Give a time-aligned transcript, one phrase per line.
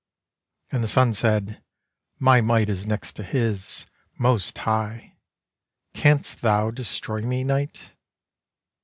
[0.71, 1.61] And the Sun said,
[2.17, 3.85] 'My might Is next to His,
[4.17, 5.15] Most High;
[5.93, 7.91] Canst thou destroy me, Night?